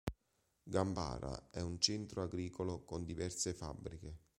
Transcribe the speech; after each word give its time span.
Gambara 0.65 1.49
è 1.51 1.61
un 1.61 1.79
centro 1.79 2.23
agricolo 2.23 2.83
con 2.83 3.03
diverse 3.05 3.53
fabbriche. 3.53 4.17